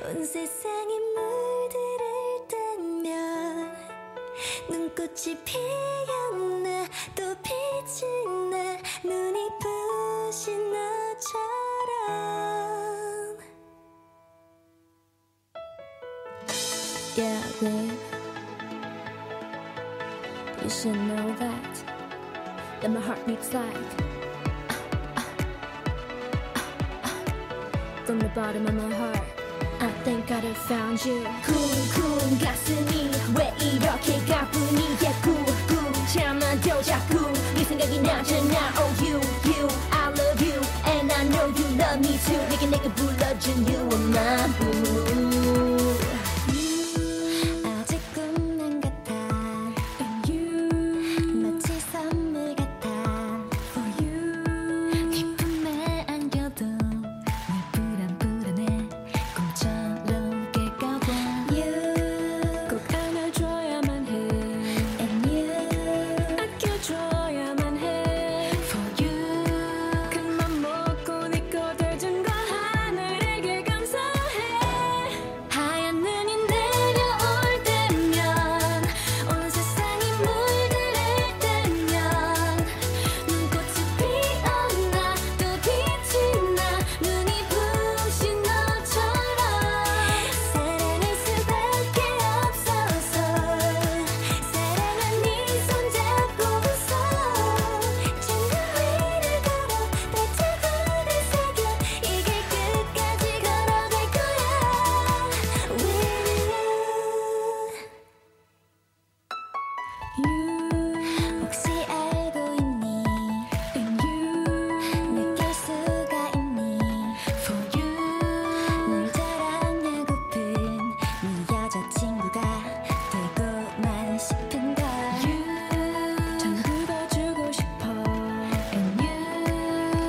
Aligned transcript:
온 0.00 0.24
세상이 0.24 1.00
물들을 1.16 2.46
때면 2.46 3.76
눈꽃이 4.70 5.36
피었나 5.44 6.86
또 7.16 7.34
빛이 7.42 8.06
나 8.48 8.76
눈이 9.02 9.48
부신 9.58 10.72
너처럼 10.72 11.28
Yeah, 17.16 17.42
babe 17.60 17.98
You 20.62 20.70
should 20.70 20.94
know 20.94 21.34
that 21.38 21.84
That 22.80 22.90
my 22.92 23.00
heart 23.00 23.26
beats 23.26 23.52
like 23.52 23.74
From 28.06 28.20
the 28.20 28.28
bottom 28.28 28.64
of 28.68 28.74
my 28.74 28.94
heart 28.94 29.37
I 29.79 29.87
thank 30.03 30.27
God 30.27 30.45
I 30.45 30.53
found 30.67 31.07
you 31.07 31.23
쿵쿵 31.45 32.39
가슴이 32.39 33.11
왜 33.37 33.53
이렇게 33.59 34.19
가뿐히 34.25 34.97
야구구 35.03 35.53
참아도 36.13 36.81
자꾸 36.81 37.31
네 37.55 37.63
생각이 37.63 37.99
나잖아 37.99 38.73
Oh 38.77 39.05
you 39.05 39.19
you 39.45 39.67
I 39.91 40.09
love 40.09 40.41
you 40.41 40.61
and 40.85 41.11
I 41.11 41.23
know 41.27 41.47
you 41.47 41.67
love 41.77 41.99
me 41.99 42.17
too 42.25 42.37
내게 42.49 42.67
내게 42.67 42.89
불러준 42.93 43.67
you 43.67 43.79
are 43.79 44.07
my 44.09 44.47
boo 44.59 45.36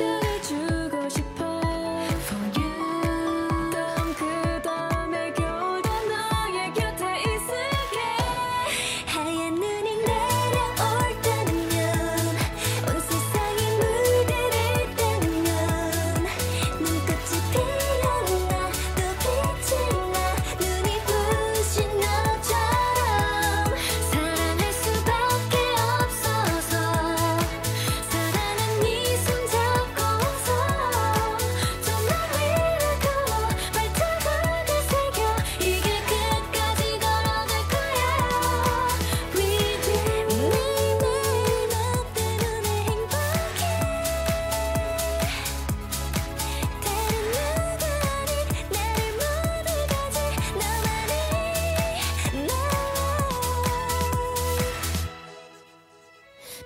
Chờ 0.00 0.29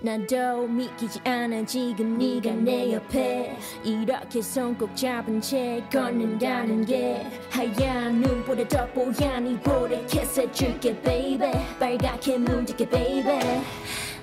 나도 0.05 0.67
믿기지 0.67 1.19
않아. 1.25 1.65
지금 1.65 2.19
네가 2.19 2.51
내 2.57 2.93
옆에 2.93 3.57
이렇게 3.83 4.43
손꼭 4.43 4.95
잡은 4.95 5.41
채 5.41 5.83
걷는다는 5.91 6.85
게 6.85 7.27
하얀 7.49 8.21
눈보다 8.21 8.69
더 8.69 8.87
뽀얀 8.89 9.47
이보를 9.47 10.07
캐스해줄게 10.07 11.01
baby. 11.01 11.51
빨갛게 11.81 12.37
문질게 12.37 12.87
baby. 12.87 13.63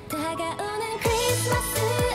다가오는 0.08 1.00
크리스마스 1.02 2.11